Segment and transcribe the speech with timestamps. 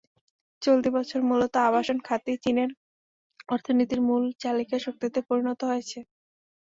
[0.61, 2.69] চলতি বছর মূলত আবাসন খাতই চীনের
[3.49, 5.99] অর্থনীতির মূল চালিকা শক্তিতে পরিণত হয়েছে।